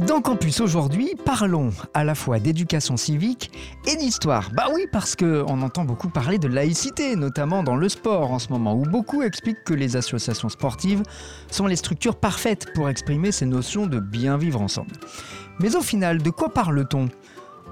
[0.00, 3.50] Dans Campus aujourd'hui, parlons à la fois d'éducation civique
[3.86, 4.50] et d'histoire.
[4.52, 8.50] Bah oui, parce qu'on entend beaucoup parler de laïcité, notamment dans le sport en ce
[8.50, 11.02] moment, où beaucoup expliquent que les associations sportives
[11.50, 14.92] sont les structures parfaites pour exprimer ces notions de bien vivre ensemble.
[15.60, 17.08] Mais au final, de quoi parle-t-on?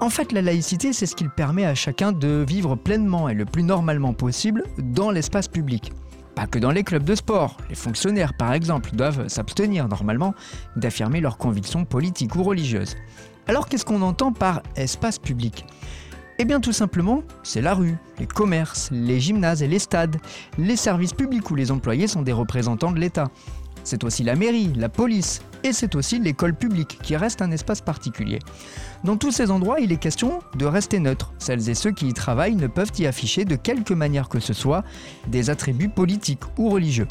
[0.00, 3.44] En fait, la laïcité, c'est ce qui permet à chacun de vivre pleinement et le
[3.44, 5.92] plus normalement possible dans l'espace public.
[6.34, 7.56] Pas que dans les clubs de sport.
[7.68, 10.34] Les fonctionnaires, par exemple, doivent s'abstenir normalement
[10.76, 12.96] d'affirmer leurs convictions politiques ou religieuses.
[13.46, 15.64] Alors qu'est-ce qu'on entend par espace public
[16.38, 20.16] Eh bien tout simplement, c'est la rue, les commerces, les gymnases et les stades,
[20.58, 23.30] les services publics où les employés sont des représentants de l'État.
[23.84, 27.82] C'est aussi la mairie, la police, et c'est aussi l'école publique qui reste un espace
[27.82, 28.38] particulier.
[29.04, 31.32] Dans tous ces endroits, il est question de rester neutre.
[31.38, 34.54] Celles et ceux qui y travaillent ne peuvent y afficher de quelque manière que ce
[34.54, 34.84] soit
[35.28, 37.08] des attributs politiques ou religieux.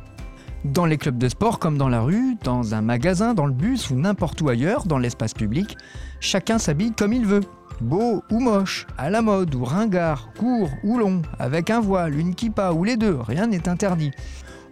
[0.65, 3.89] Dans les clubs de sport comme dans la rue, dans un magasin, dans le bus
[3.89, 5.77] ou n'importe où ailleurs, dans l'espace public,
[6.19, 7.41] chacun s'habille comme il veut.
[7.81, 12.33] Beau ou moche, à la mode ou ringard, court ou long, avec un voile, une
[12.33, 14.11] kippa ou les deux, rien n'est interdit.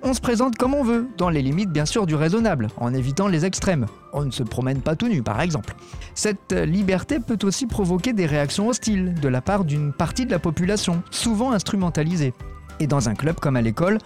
[0.03, 3.27] On se présente comme on veut, dans les limites bien sûr du raisonnable, en évitant
[3.27, 3.85] les extrêmes.
[4.13, 5.75] On ne se promène pas tout nu par exemple.
[6.15, 10.39] Cette liberté peut aussi provoquer des réactions hostiles de la part d'une partie de la
[10.39, 12.33] population, souvent instrumentalisée.
[12.79, 13.99] Et dans un club comme à l'école,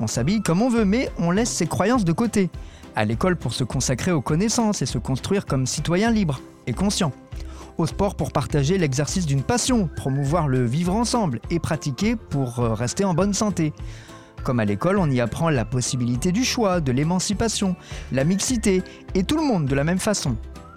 [0.00, 2.48] on s'habille comme on veut, mais on laisse ses croyances de côté.
[2.96, 7.12] À l'école pour se consacrer aux connaissances et se construire comme citoyen libre et conscient.
[7.76, 12.72] Au sport pour partager l'exercice d'une passion, promouvoir le vivre ensemble et pratiquer pour euh,
[12.72, 13.72] rester en bonne santé.
[14.44, 17.76] Comme à l'école, on y apprend la possibilité du choix, de l'émancipation,
[18.12, 18.82] la mixité,
[19.14, 20.36] et tout le monde de la même façon.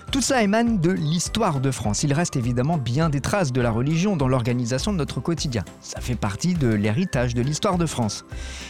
[0.09, 2.03] Tout ça émane de l'histoire de France.
[2.03, 5.65] Il reste évidemment bien des traces de la religion dans l'organisation de notre quotidien.
[5.81, 8.23] Ça fait partie de l'héritage de l'histoire de France.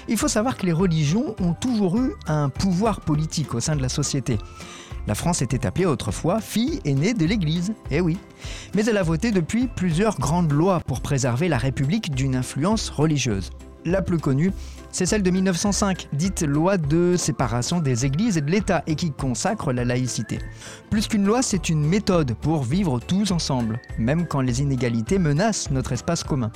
[0.07, 3.83] Il faut savoir que les religions ont toujours eu un pouvoir politique au sein de
[3.83, 4.39] la société.
[5.05, 8.17] La France était appelée autrefois fille aînée de l'Église, eh oui.
[8.73, 13.51] Mais elle a voté depuis plusieurs grandes lois pour préserver la République d'une influence religieuse.
[13.85, 14.51] La plus connue,
[14.91, 19.11] c'est celle de 1905, dite loi de séparation des églises et de l'État, et qui
[19.11, 20.39] consacre la laïcité.
[20.89, 25.69] Plus qu'une loi, c'est une méthode pour vivre tous ensemble, même quand les inégalités menacent
[25.71, 26.51] notre espace commun.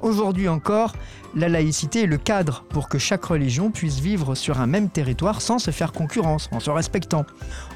[0.00, 0.94] Aujourd'hui encore,
[1.34, 5.40] la laïcité est le cadre pour que chaque religion puisse vivre sur un même territoire
[5.40, 7.24] sans se faire concurrence, en se respectant.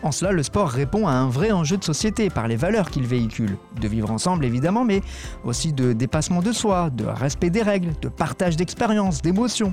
[0.02, 3.06] En cela, le sport répond à un vrai enjeu de société par les valeurs qu'il
[3.06, 3.56] véhicule.
[3.80, 5.02] De vivre ensemble évidemment, mais
[5.44, 9.72] aussi de dépassement de soi, de respect des règles, de partage d'expériences, d'émotions.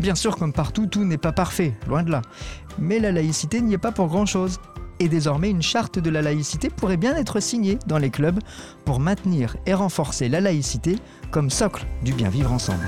[0.00, 2.22] Bien sûr, comme partout, tout n'est pas parfait, loin de là.
[2.78, 4.60] Mais la laïcité n'y est pas pour grand-chose.
[4.98, 8.38] Et désormais, une charte de la laïcité pourrait bien être signée dans les clubs
[8.84, 10.96] pour maintenir et renforcer la laïcité
[11.30, 12.86] comme socle du bien vivre ensemble.